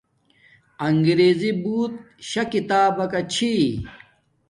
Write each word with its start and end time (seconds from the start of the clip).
انگیزی 0.87 1.51
بوت 1.63 1.93
شا 2.29 2.43
کتابکا 2.53 3.21
چھی 3.33 3.53